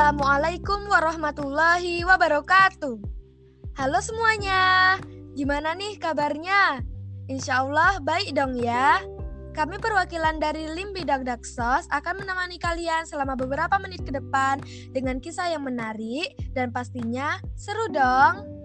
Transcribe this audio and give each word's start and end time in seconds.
Assalamualaikum 0.00 0.88
warahmatullahi 0.88 2.08
wabarakatuh. 2.08 2.96
Halo 3.76 4.00
semuanya, 4.00 4.96
gimana 5.36 5.76
nih 5.76 6.00
kabarnya? 6.00 6.80
Insya 7.28 7.60
Allah 7.60 8.00
baik 8.00 8.32
dong 8.32 8.56
ya. 8.56 9.04
Kami 9.52 9.76
perwakilan 9.76 10.40
dari 10.40 10.72
Lim 10.72 10.96
Bidang 10.96 11.28
Daksos 11.28 11.84
akan 11.92 12.24
menemani 12.24 12.56
kalian 12.56 13.04
selama 13.04 13.36
beberapa 13.36 13.76
menit 13.76 14.00
ke 14.00 14.08
depan 14.16 14.64
dengan 14.96 15.20
kisah 15.20 15.52
yang 15.52 15.68
menarik 15.68 16.32
dan 16.56 16.72
pastinya 16.72 17.36
seru 17.52 17.92
dong. 17.92 18.59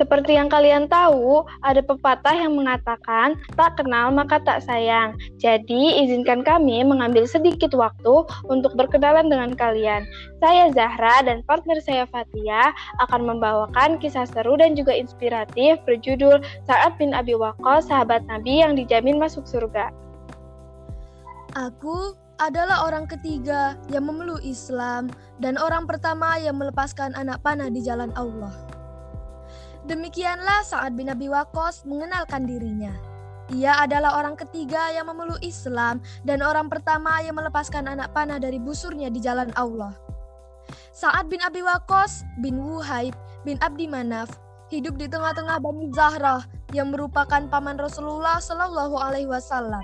Seperti 0.00 0.32
yang 0.32 0.48
kalian 0.48 0.88
tahu, 0.88 1.44
ada 1.60 1.84
pepatah 1.84 2.32
yang 2.32 2.56
mengatakan, 2.56 3.36
tak 3.52 3.76
kenal 3.76 4.08
maka 4.08 4.40
tak 4.40 4.64
sayang. 4.64 5.12
Jadi, 5.36 6.00
izinkan 6.00 6.40
kami 6.40 6.80
mengambil 6.88 7.28
sedikit 7.28 7.76
waktu 7.76 8.24
untuk 8.48 8.72
berkenalan 8.80 9.28
dengan 9.28 9.52
kalian. 9.52 10.08
Saya 10.40 10.72
Zahra 10.72 11.20
dan 11.28 11.44
partner 11.44 11.76
saya 11.84 12.08
Fatia 12.08 12.72
akan 13.04 13.28
membawakan 13.28 14.00
kisah 14.00 14.24
seru 14.24 14.56
dan 14.56 14.72
juga 14.72 14.96
inspiratif 14.96 15.76
berjudul 15.84 16.40
Saat 16.64 16.96
bin 16.96 17.12
Abi 17.12 17.36
Waqqas, 17.36 17.92
sahabat 17.92 18.24
Nabi 18.24 18.64
yang 18.64 18.80
dijamin 18.80 19.20
masuk 19.20 19.44
surga. 19.44 19.92
Aku 21.52 22.16
adalah 22.40 22.88
orang 22.88 23.04
ketiga 23.04 23.76
yang 23.92 24.08
memeluk 24.08 24.40
Islam 24.40 25.12
dan 25.44 25.60
orang 25.60 25.84
pertama 25.84 26.40
yang 26.40 26.56
melepaskan 26.56 27.12
anak 27.20 27.36
panah 27.44 27.68
di 27.68 27.84
jalan 27.84 28.08
Allah. 28.16 28.69
Demikianlah 29.90 30.62
saat 30.62 30.94
bin 30.94 31.10
Abi 31.10 31.26
Waqqas 31.26 31.82
mengenalkan 31.82 32.46
dirinya. 32.46 32.94
Ia 33.50 33.82
adalah 33.82 34.22
orang 34.22 34.38
ketiga 34.38 34.94
yang 34.94 35.10
memeluk 35.10 35.42
Islam 35.42 35.98
dan 36.22 36.46
orang 36.46 36.70
pertama 36.70 37.18
yang 37.26 37.34
melepaskan 37.34 37.90
anak 37.90 38.14
panah 38.14 38.38
dari 38.38 38.62
busurnya 38.62 39.10
di 39.10 39.18
jalan 39.18 39.50
Allah. 39.58 39.90
Saat 40.94 41.26
bin 41.26 41.42
Abi 41.42 41.66
Waqqas 41.66 42.22
bin 42.38 42.62
Wuhaib 42.62 43.18
bin 43.42 43.58
Abdi 43.58 43.90
Manaf 43.90 44.30
hidup 44.70 44.94
di 44.94 45.10
tengah-tengah 45.10 45.58
Bani 45.58 45.90
Zahrah 45.90 46.46
yang 46.70 46.94
merupakan 46.94 47.42
paman 47.50 47.74
Rasulullah 47.74 48.38
Shallallahu 48.38 48.94
Alaihi 48.94 49.26
Wasallam. 49.26 49.82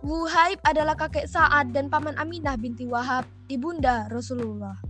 Wuhaib 0.00 0.64
adalah 0.64 0.96
kakek 0.96 1.28
Sa'ad 1.28 1.76
dan 1.76 1.92
paman 1.92 2.16
Aminah 2.16 2.56
binti 2.56 2.88
Wahab, 2.88 3.28
ibunda 3.52 4.08
Rasulullah. 4.08 4.89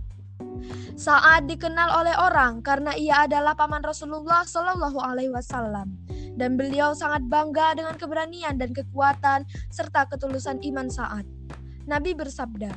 Saat 0.95 1.49
dikenal 1.49 1.89
oleh 2.03 2.15
orang 2.15 2.61
karena 2.61 2.93
ia 2.93 3.25
adalah 3.25 3.57
paman 3.57 3.81
Rasulullah 3.81 4.45
Shallallahu 4.45 4.99
Alaihi 5.01 5.33
Wasallam 5.33 5.97
dan 6.37 6.55
beliau 6.55 6.93
sangat 6.93 7.25
bangga 7.27 7.75
dengan 7.75 7.95
keberanian 7.97 8.55
dan 8.55 8.71
kekuatan 8.71 9.47
serta 9.73 10.07
ketulusan 10.07 10.61
iman 10.61 10.87
saat. 10.87 11.25
Nabi 11.89 12.13
bersabda, 12.13 12.71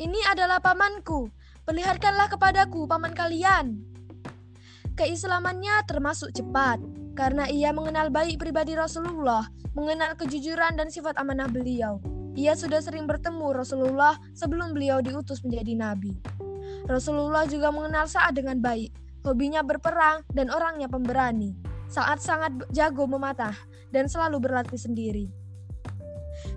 "Ini 0.00 0.20
adalah 0.32 0.58
pamanku, 0.58 1.28
perlihatkanlah 1.68 2.32
kepadaku 2.32 2.88
paman 2.88 3.12
kalian." 3.12 3.84
Keislamannya 4.96 5.84
termasuk 5.84 6.32
cepat 6.32 6.80
karena 7.12 7.44
ia 7.52 7.68
mengenal 7.72 8.08
baik 8.08 8.40
pribadi 8.40 8.72
Rasulullah, 8.72 9.44
mengenal 9.76 10.16
kejujuran 10.16 10.80
dan 10.80 10.88
sifat 10.88 11.20
amanah 11.20 11.48
beliau. 11.52 12.00
Ia 12.36 12.52
sudah 12.52 12.84
sering 12.84 13.08
bertemu 13.08 13.56
Rasulullah 13.56 14.20
sebelum 14.36 14.76
beliau 14.76 15.00
diutus 15.00 15.40
menjadi 15.40 15.72
nabi. 15.72 16.12
Rasulullah 16.86 17.44
juga 17.50 17.74
mengenal 17.74 18.06
Sa'ad 18.06 18.38
dengan 18.38 18.62
baik. 18.62 18.94
Hobinya 19.26 19.66
berperang 19.66 20.22
dan 20.30 20.54
orangnya 20.54 20.86
pemberani. 20.86 21.58
Sa'ad 21.90 22.22
sangat 22.22 22.52
jago 22.70 23.10
mematah 23.10 23.54
dan 23.90 24.06
selalu 24.06 24.42
berlatih 24.42 24.78
sendiri. 24.78 25.26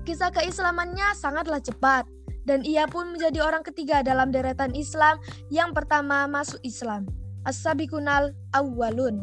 Kisah 0.05 0.29
keislamannya 0.29 1.17
sangatlah 1.17 1.61
cepat 1.61 2.05
dan 2.45 2.61
ia 2.65 2.85
pun 2.85 3.13
menjadi 3.13 3.41
orang 3.45 3.65
ketiga 3.65 4.05
dalam 4.05 4.29
deretan 4.29 4.73
Islam 4.77 5.17
yang 5.49 5.73
pertama 5.73 6.29
masuk 6.29 6.61
Islam. 6.61 7.09
As-sabiqunal 7.45 8.33
awwalun. 8.53 9.21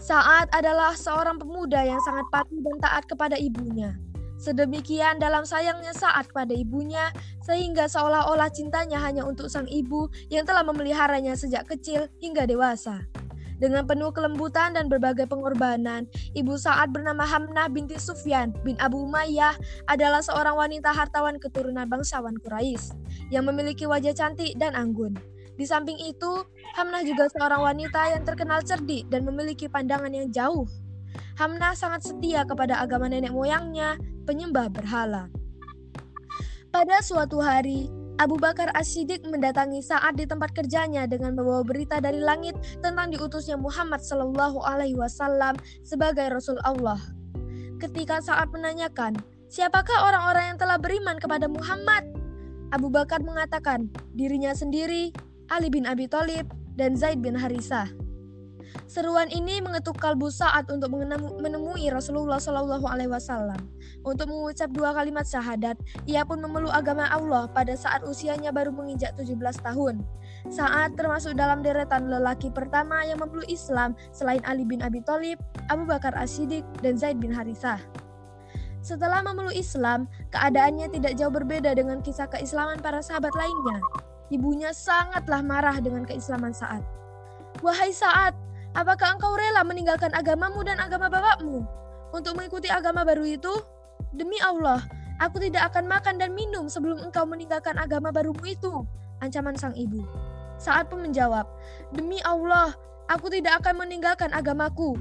Sa'ad 0.00 0.52
adalah 0.52 0.92
seorang 0.92 1.40
pemuda 1.40 1.80
yang 1.80 2.00
sangat 2.04 2.28
patuh 2.28 2.60
dan 2.60 2.76
taat 2.80 3.04
kepada 3.08 3.36
ibunya. 3.40 3.96
Sedemikian 4.36 5.16
dalam 5.16 5.48
sayangnya 5.48 5.96
saat 5.96 6.28
pada 6.28 6.52
ibunya, 6.52 7.08
sehingga 7.46 7.86
seolah-olah 7.86 8.50
cintanya 8.50 8.98
hanya 8.98 9.22
untuk 9.22 9.46
sang 9.46 9.70
ibu 9.70 10.10
yang 10.26 10.42
telah 10.42 10.66
memeliharanya 10.66 11.38
sejak 11.38 11.70
kecil 11.70 12.10
hingga 12.18 12.42
dewasa. 12.42 13.06
Dengan 13.56 13.88
penuh 13.88 14.12
kelembutan 14.12 14.76
dan 14.76 14.92
berbagai 14.92 15.24
pengorbanan, 15.32 16.04
ibu 16.36 16.60
saat 16.60 16.92
bernama 16.92 17.24
Hamnah 17.24 17.72
binti 17.72 17.96
Sufyan 17.96 18.52
bin 18.60 18.76
Abu 18.76 19.08
Umayyah 19.08 19.56
adalah 19.88 20.20
seorang 20.20 20.60
wanita 20.60 20.92
hartawan 20.92 21.40
keturunan 21.40 21.88
bangsawan 21.88 22.36
Quraisy 22.44 22.92
yang 23.32 23.48
memiliki 23.48 23.88
wajah 23.88 24.12
cantik 24.12 24.52
dan 24.60 24.76
anggun. 24.76 25.16
Di 25.56 25.64
samping 25.64 25.96
itu, 25.96 26.44
Hamnah 26.76 27.00
juga 27.00 27.32
seorang 27.32 27.64
wanita 27.64 28.12
yang 28.12 28.28
terkenal 28.28 28.60
cerdik 28.60 29.08
dan 29.08 29.24
memiliki 29.24 29.72
pandangan 29.72 30.12
yang 30.12 30.28
jauh. 30.28 30.68
Hamnah 31.40 31.72
sangat 31.72 32.04
setia 32.04 32.44
kepada 32.44 32.76
agama 32.76 33.08
nenek 33.08 33.32
moyangnya 33.32 33.96
penyembah 34.28 34.68
berhala. 34.68 35.32
Pada 36.74 36.98
suatu 37.00 37.38
hari, 37.38 37.88
Abu 38.16 38.40
Bakar 38.40 38.72
As-Siddiq 38.72 39.28
mendatangi 39.28 39.84
saat 39.84 40.16
di 40.16 40.24
tempat 40.24 40.56
kerjanya 40.56 41.04
dengan 41.04 41.36
membawa 41.36 41.60
berita 41.60 42.00
dari 42.00 42.16
langit 42.16 42.56
tentang 42.80 43.12
diutusnya 43.12 43.60
Muhammad 43.60 44.00
Shallallahu 44.00 44.64
Alaihi 44.64 44.96
Wasallam 44.96 45.60
sebagai 45.84 46.32
Rasul 46.32 46.56
Allah. 46.64 46.96
Ketika 47.76 48.24
saat 48.24 48.48
menanyakan, 48.48 49.20
siapakah 49.52 50.08
orang-orang 50.08 50.56
yang 50.56 50.58
telah 50.58 50.80
beriman 50.80 51.20
kepada 51.20 51.44
Muhammad? 51.44 52.08
Abu 52.72 52.88
Bakar 52.88 53.20
mengatakan 53.20 53.92
dirinya 54.16 54.56
sendiri, 54.56 55.12
Ali 55.52 55.68
bin 55.68 55.84
Abi 55.84 56.08
Thalib, 56.08 56.48
dan 56.74 56.96
Zaid 56.96 57.20
bin 57.20 57.36
Harisah. 57.36 58.05
Seruan 58.84 59.32
ini 59.32 59.64
mengetuk 59.64 59.96
kalbu 59.96 60.28
saat 60.28 60.68
untuk 60.68 60.92
menemui 61.40 61.88
Rasulullah 61.88 62.36
Shallallahu 62.36 62.84
Alaihi 62.84 63.08
Wasallam. 63.08 63.58
Untuk 64.04 64.30
mengucap 64.30 64.70
dua 64.70 64.92
kalimat 64.94 65.26
syahadat, 65.26 65.74
ia 66.06 66.22
pun 66.22 66.38
memeluk 66.38 66.70
agama 66.70 67.08
Allah 67.08 67.48
pada 67.50 67.74
saat 67.74 68.04
usianya 68.04 68.52
baru 68.52 68.70
menginjak 68.70 69.16
17 69.18 69.34
tahun. 69.64 70.04
Saat 70.46 70.94
termasuk 70.94 71.34
dalam 71.34 71.64
deretan 71.64 72.06
lelaki 72.06 72.54
pertama 72.54 73.02
yang 73.02 73.18
memeluk 73.18 73.50
Islam 73.50 73.98
selain 74.14 74.38
Ali 74.46 74.62
bin 74.62 74.78
Abi 74.84 75.02
Thalib, 75.02 75.42
Abu 75.66 75.82
Bakar 75.88 76.14
As-Siddiq, 76.14 76.62
dan 76.86 76.94
Zaid 76.94 77.18
bin 77.18 77.34
Harisah. 77.34 77.82
Setelah 78.86 79.26
memeluk 79.26 79.58
Islam, 79.58 80.06
keadaannya 80.30 80.86
tidak 80.94 81.18
jauh 81.18 81.34
berbeda 81.34 81.74
dengan 81.74 81.98
kisah 81.98 82.30
keislaman 82.30 82.78
para 82.78 83.02
sahabat 83.02 83.34
lainnya. 83.34 83.82
Ibunya 84.30 84.70
sangatlah 84.70 85.42
marah 85.42 85.82
dengan 85.82 86.06
keislaman 86.06 86.54
saat. 86.54 86.86
Wahai 87.66 87.90
saat, 87.90 88.38
Apakah 88.76 89.16
engkau 89.16 89.32
rela 89.40 89.64
meninggalkan 89.64 90.12
agamamu 90.12 90.60
dan 90.60 90.76
agama 90.76 91.08
bapakmu 91.08 91.64
untuk 92.12 92.36
mengikuti 92.36 92.68
agama 92.68 93.08
baru 93.08 93.24
itu? 93.24 93.48
Demi 94.12 94.36
Allah, 94.44 94.84
aku 95.16 95.40
tidak 95.40 95.72
akan 95.72 95.88
makan 95.88 96.20
dan 96.20 96.36
minum 96.36 96.68
sebelum 96.68 97.00
engkau 97.00 97.24
meninggalkan 97.24 97.72
agama 97.80 98.12
barumu 98.12 98.44
itu. 98.44 98.84
Ancaman 99.24 99.56
sang 99.56 99.72
ibu. 99.80 100.04
Saat 100.60 100.92
pun 100.92 101.00
menjawab, 101.00 101.48
Demi 101.88 102.20
Allah, 102.20 102.76
aku 103.08 103.32
tidak 103.32 103.64
akan 103.64 103.80
meninggalkan 103.80 104.28
agamaku. 104.36 104.92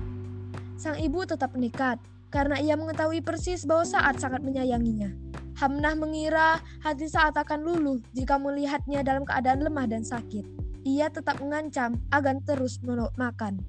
Sang 0.80 0.96
ibu 0.96 1.28
tetap 1.28 1.52
nekat 1.52 2.00
karena 2.31 2.56
ia 2.63 2.80
mengetahui 2.80 3.19
persis 3.19 3.68
bahwa 3.68 3.84
saat 3.84 4.24
sangat 4.24 4.40
menyayanginya. 4.40 5.12
Hamnah 5.59 6.00
mengira 6.00 6.63
hati 6.80 7.12
saat 7.12 7.36
akan 7.36 7.59
luluh 7.59 8.00
jika 8.16 8.40
melihatnya 8.40 9.03
dalam 9.03 9.28
keadaan 9.28 9.68
lemah 9.68 9.88
dan 9.88 10.07
sakit 10.07 10.65
ia 10.85 11.09
tetap 11.09 11.41
mengancam 11.41 11.97
agar 12.13 12.38
terus 12.46 12.78
menolak 12.85 13.18
makan. 13.18 13.66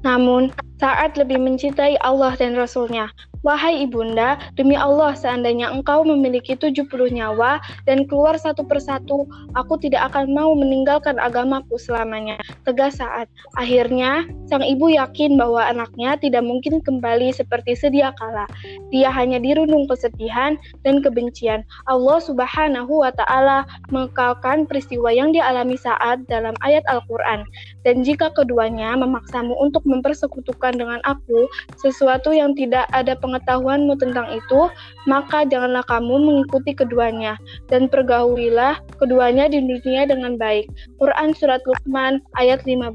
Namun, 0.00 0.48
saat 0.80 1.20
lebih 1.20 1.36
mencintai 1.36 2.00
Allah 2.00 2.32
dan 2.40 2.56
Rasulnya, 2.56 3.12
Wahai 3.40 3.88
ibunda, 3.88 4.36
demi 4.52 4.76
Allah 4.76 5.16
seandainya 5.16 5.72
engkau 5.72 6.04
memiliki 6.04 6.52
tujuh 6.60 6.84
puluh 6.92 7.08
nyawa 7.08 7.56
dan 7.88 8.04
keluar 8.04 8.36
satu 8.36 8.60
persatu, 8.68 9.24
aku 9.56 9.80
tidak 9.80 10.12
akan 10.12 10.36
mau 10.36 10.52
meninggalkan 10.52 11.16
agamaku 11.16 11.80
selamanya. 11.80 12.36
Tegas 12.68 13.00
saat. 13.00 13.32
Akhirnya, 13.56 14.28
sang 14.44 14.60
ibu 14.60 14.92
yakin 14.92 15.40
bahwa 15.40 15.64
anaknya 15.64 16.20
tidak 16.20 16.44
mungkin 16.44 16.84
kembali 16.84 17.32
seperti 17.32 17.72
sedia 17.72 18.12
kala. 18.20 18.44
Dia 18.92 19.08
hanya 19.08 19.40
dirundung 19.40 19.88
kesedihan 19.88 20.60
dan 20.84 21.00
kebencian. 21.00 21.64
Allah 21.88 22.20
subhanahu 22.20 22.92
wa 22.92 23.12
ta'ala 23.16 23.64
mengekalkan 23.88 24.68
peristiwa 24.68 25.08
yang 25.16 25.32
dialami 25.32 25.80
saat 25.80 26.20
dalam 26.28 26.52
ayat 26.60 26.84
Al-Quran. 26.92 27.48
Dan 27.80 28.04
jika 28.04 28.28
keduanya 28.36 28.92
memaksamu 28.96 29.56
untuk 29.56 29.80
mempersekutukan 29.88 30.76
dengan 30.76 31.00
aku 31.08 31.48
sesuatu 31.80 32.30
yang 32.30 32.52
tidak 32.52 32.84
ada 32.92 33.16
pengetahuanmu 33.16 33.96
tentang 33.96 34.28
itu, 34.36 34.68
maka 35.08 35.48
janganlah 35.48 35.84
kamu 35.88 36.20
mengikuti 36.20 36.76
keduanya, 36.76 37.40
dan 37.72 37.88
pergaulilah 37.88 38.78
keduanya 39.00 39.48
di 39.48 39.64
dunia 39.64 40.04
dengan 40.04 40.36
baik. 40.36 40.68
Quran 41.00 41.32
Surat 41.32 41.64
Luqman 41.64 42.20
ayat 42.36 42.62
15 42.68 42.92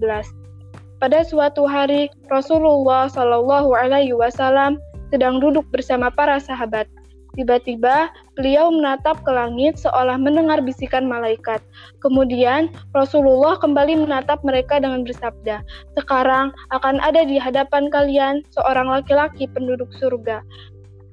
Pada 1.02 1.22
suatu 1.28 1.68
hari, 1.68 2.08
Rasulullah 2.32 3.12
Shallallahu 3.12 3.74
Alaihi 3.76 4.16
Wasallam 4.16 4.80
sedang 5.10 5.38
duduk 5.42 5.66
bersama 5.70 6.10
para 6.10 6.42
sahabat. 6.42 6.90
Tiba-tiba 7.36 8.10
beliau 8.40 8.72
menatap 8.72 9.20
ke 9.28 9.32
langit 9.32 9.76
seolah 9.80 10.16
mendengar 10.16 10.64
bisikan 10.64 11.04
malaikat. 11.04 11.60
Kemudian 12.00 12.72
Rasulullah 12.96 13.60
kembali 13.60 14.08
menatap 14.08 14.40
mereka 14.48 14.80
dengan 14.80 15.04
bersabda, 15.04 15.60
"Sekarang 16.00 16.56
akan 16.72 17.04
ada 17.04 17.28
di 17.28 17.36
hadapan 17.36 17.92
kalian 17.92 18.40
seorang 18.56 18.88
laki-laki 18.88 19.52
penduduk 19.52 19.92
surga." 20.00 20.40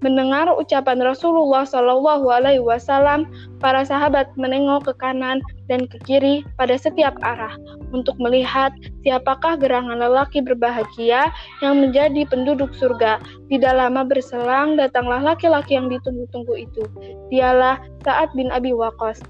Mendengar 0.02 0.50
ucapan 0.50 0.98
Rasulullah 0.98 1.62
Shallallahu 1.62 2.26
Alaihi 2.26 2.58
Wasallam, 2.58 3.30
para 3.62 3.86
sahabat 3.86 4.34
menengok 4.34 4.90
ke 4.90 4.94
kanan 4.98 5.38
dan 5.70 5.86
ke 5.86 5.96
kiri 6.02 6.42
pada 6.58 6.74
setiap 6.74 7.14
arah 7.22 7.54
untuk 7.94 8.18
melihat 8.18 8.74
siapakah 9.06 9.54
gerangan 9.54 10.02
lelaki 10.02 10.42
berbahagia 10.42 11.30
yang 11.62 11.78
menjadi 11.78 12.26
penduduk 12.26 12.74
surga. 12.74 13.22
Tidak 13.46 13.72
lama 13.78 14.02
berselang, 14.02 14.74
datanglah 14.74 15.22
laki-laki 15.22 15.78
yang 15.78 15.86
ditunggu-tunggu 15.86 16.66
itu. 16.66 16.82
Dialah 17.30 17.78
Sa'ad 18.02 18.34
bin 18.34 18.50
Abi 18.50 18.74
Waqqas. 18.74 19.22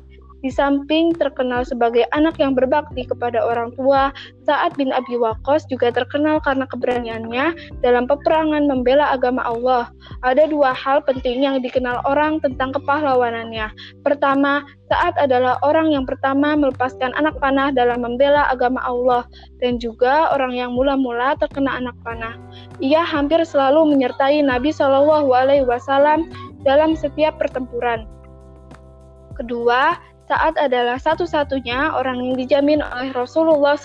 Di 0.42 0.50
samping 0.50 1.14
terkenal 1.14 1.62
sebagai 1.62 2.02
anak 2.10 2.42
yang 2.42 2.58
berbakti 2.58 3.06
kepada 3.06 3.38
orang 3.38 3.70
tua, 3.78 4.10
Sa'ad 4.42 4.74
bin 4.74 4.90
Abi 4.90 5.14
Waqqas 5.14 5.70
juga 5.70 5.94
terkenal 5.94 6.42
karena 6.42 6.66
keberaniannya 6.66 7.78
dalam 7.78 8.10
peperangan 8.10 8.66
membela 8.66 9.14
agama 9.14 9.46
Allah. 9.46 9.94
Ada 10.26 10.50
dua 10.50 10.74
hal 10.74 11.06
penting 11.06 11.46
yang 11.46 11.62
dikenal 11.62 12.02
orang 12.02 12.42
tentang 12.42 12.74
kepahlawanannya. 12.74 13.70
Pertama, 14.02 14.66
Sa'ad 14.90 15.14
adalah 15.16 15.62
orang 15.62 15.94
yang 15.94 16.04
pertama 16.04 16.58
melepaskan 16.58 17.14
anak 17.14 17.38
panah 17.38 17.70
dalam 17.70 18.02
membela 18.02 18.50
agama 18.50 18.82
Allah 18.82 19.22
dan 19.62 19.78
juga 19.78 20.34
orang 20.34 20.58
yang 20.58 20.74
mula-mula 20.74 21.38
terkena 21.38 21.78
anak 21.78 21.94
panah. 22.02 22.34
Ia 22.82 23.06
hampir 23.06 23.38
selalu 23.46 23.94
menyertai 23.94 24.42
Nabi 24.42 24.74
Shallallahu 24.74 25.30
alaihi 25.30 25.64
wasallam 25.64 26.28
dalam 26.66 26.98
setiap 26.98 27.38
pertempuran. 27.38 28.10
Kedua, 29.32 29.96
Sa'ad 30.32 30.56
adalah 30.56 30.96
satu-satunya 30.96 31.92
orang 31.92 32.24
yang 32.24 32.40
dijamin 32.40 32.80
oleh 32.80 33.12
Rasulullah 33.12 33.76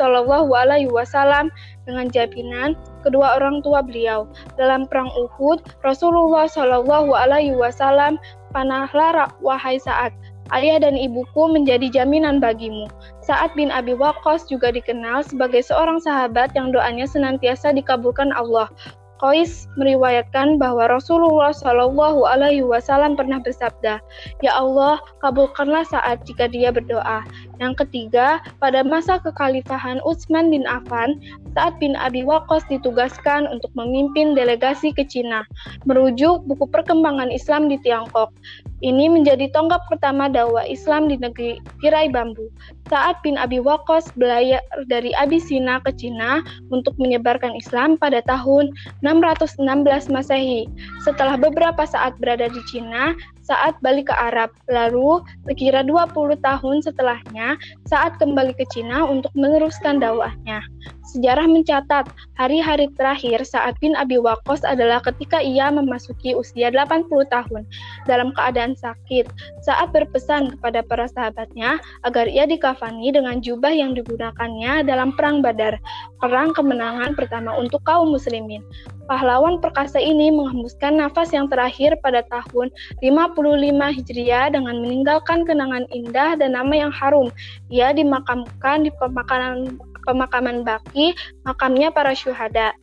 Wasallam 0.87 1.51
dengan 1.83 2.07
jaminan 2.07 2.79
kedua 3.03 3.35
orang 3.35 3.59
tua 3.59 3.83
beliau. 3.83 4.31
Dalam 4.55 4.87
perang 4.87 5.11
Uhud, 5.11 5.59
Rasulullah 5.83 6.47
Shallallahu 6.47 7.11
Alaihi 7.11 7.51
Wasallam 7.51 8.15
panahlah 8.55 9.27
wahai 9.43 9.75
Sa'ad. 9.75 10.15
Ayah 10.55 10.79
dan 10.79 10.95
ibuku 10.95 11.51
menjadi 11.51 11.91
jaminan 11.91 12.39
bagimu. 12.39 12.87
Sa'ad 13.19 13.51
bin 13.59 13.67
Abi 13.67 13.91
Waqqas 13.91 14.47
juga 14.47 14.71
dikenal 14.71 15.27
sebagai 15.27 15.59
seorang 15.59 15.99
sahabat 15.99 16.55
yang 16.55 16.71
doanya 16.71 17.03
senantiasa 17.03 17.75
dikabulkan 17.75 18.31
Allah. 18.31 18.71
Qais 19.17 19.65
meriwayatkan 19.77 20.61
bahwa 20.61 20.85
Rasulullah 20.89 21.49
Shallallahu 21.49 22.25
Alaihi 22.29 22.61
Wasallam 22.61 23.17
pernah 23.17 23.41
bersabda, 23.41 23.97
"Ya 24.45 24.51
Allah, 24.53 25.01
kabulkanlah 25.25 25.85
saat 25.89 26.21
jika 26.29 26.45
dia 26.45 26.69
berdoa." 26.69 27.25
Yang 27.57 27.85
ketiga, 27.85 28.41
pada 28.61 28.85
masa 28.85 29.17
kekhalifahan 29.17 29.97
Utsman 30.05 30.53
bin 30.53 30.69
Affan, 30.69 31.17
saat 31.57 31.73
bin 31.81 31.97
Abi 31.97 32.21
Waqqas 32.21 32.65
ditugaskan 32.69 33.49
untuk 33.49 33.73
memimpin 33.73 34.37
delegasi 34.37 34.93
ke 34.93 35.01
Cina, 35.09 35.41
merujuk 35.89 36.45
buku 36.45 36.69
perkembangan 36.69 37.33
Islam 37.33 37.65
di 37.65 37.81
Tiongkok. 37.81 38.29
Ini 38.77 39.09
menjadi 39.09 39.49
tonggak 39.49 39.89
pertama 39.89 40.29
dakwah 40.29 40.61
Islam 40.69 41.09
di 41.09 41.17
negeri 41.17 41.57
tirai 41.81 42.13
bambu. 42.13 42.45
Saat 42.93 43.17
bin 43.25 43.33
Abi 43.33 43.57
Waqqas 43.57 44.13
belayar 44.13 44.61
dari 44.85 45.09
Abisina 45.17 45.81
ke 45.81 45.89
Cina 45.97 46.45
untuk 46.69 46.93
menyebarkan 47.01 47.57
Islam 47.57 47.97
pada 47.97 48.21
tahun 48.29 48.69
616 49.01 50.13
Masehi. 50.13 50.69
Setelah 51.01 51.41
beberapa 51.41 51.89
saat 51.89 52.21
berada 52.21 52.45
di 52.53 52.61
Cina, 52.69 53.17
saat 53.47 53.79
balik 53.79 54.11
ke 54.11 54.15
Arab. 54.15 54.51
Lalu, 54.67 55.23
sekira 55.47 55.81
20 55.87 56.35
tahun 56.43 56.75
setelahnya, 56.83 57.55
saat 57.87 58.19
kembali 58.19 58.51
ke 58.59 58.67
Cina 58.75 59.07
untuk 59.07 59.31
meneruskan 59.33 60.03
dakwahnya. 60.03 60.59
Sejarah 61.07 61.47
mencatat, 61.47 62.11
hari-hari 62.35 62.91
terakhir 62.99 63.39
saat 63.47 63.79
bin 63.79 63.95
Abi 63.95 64.19
Waqqas 64.19 64.67
adalah 64.67 64.99
ketika 64.99 65.39
ia 65.39 65.71
memasuki 65.71 66.35
usia 66.35 66.67
80 66.67 67.07
tahun 67.31 67.63
dalam 68.11 68.35
keadaan 68.35 68.75
sakit. 68.75 69.23
Saat 69.63 69.95
berpesan 69.95 70.59
kepada 70.59 70.83
para 70.83 71.07
sahabatnya 71.07 71.79
agar 72.03 72.27
ia 72.27 72.43
dikafani 72.43 73.15
dengan 73.15 73.39
jubah 73.39 73.71
yang 73.71 73.95
digunakannya 73.95 74.83
dalam 74.83 75.15
perang 75.15 75.39
Badar, 75.39 75.79
perang 76.19 76.51
kemenangan 76.51 77.15
pertama 77.15 77.55
untuk 77.55 77.79
kaum 77.87 78.11
muslimin. 78.11 78.59
Pahlawan 79.07 79.63
perkasa 79.63 80.03
ini 80.03 80.27
menghembuskan 80.35 80.99
nafas 80.99 81.31
yang 81.31 81.47
terakhir 81.47 81.95
pada 82.03 82.27
tahun 82.27 82.67
55 82.99 83.36
Hijriah 83.37 84.49
dengan 84.49 84.81
meninggalkan 84.81 85.45
kenangan 85.45 85.85
indah 85.93 86.33
dan 86.35 86.57
nama 86.57 86.73
yang 86.73 86.93
harum. 86.93 87.29
Ia 87.69 87.93
dimakamkan 87.93 88.89
di 88.89 88.91
pemakaman, 88.97 89.77
pemakaman 90.03 90.65
Baki, 90.65 91.13
makamnya 91.45 91.93
para 91.93 92.17
syuhada. 92.17 92.73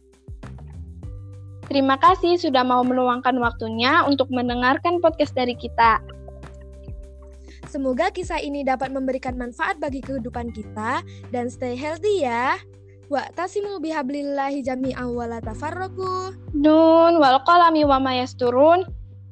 Terima 1.67 1.97
kasih 1.97 2.37
sudah 2.37 2.62
mau 2.62 2.85
meluangkan 2.85 3.35
waktunya 3.41 4.05
untuk 4.05 4.29
mendengarkan 4.29 5.01
podcast 5.01 5.33
dari 5.33 5.56
kita. 5.56 5.99
Semoga 7.75 8.12
kisah 8.15 8.39
ini 8.39 8.62
dapat 8.62 8.95
memberikan 8.95 9.35
manfaat 9.35 9.83
bagi 9.83 9.99
kehidupan 9.99 10.55
kita 10.55 11.03
dan 11.35 11.50
stay 11.50 11.75
healthy 11.75 12.23
ya. 12.23 12.55
Wa 13.11 13.27
tasimu 13.35 13.83
bihablillahi 13.83 14.62
jami'an 14.62 15.11
wa 15.11 15.27
la 15.27 15.43
tafarraqu. 15.43 16.39
Nun 16.55 17.19
wal 17.19 17.43
qalami 17.43 17.83
wa 17.83 17.99
ma 17.99 18.15
yasturun. 18.15 18.87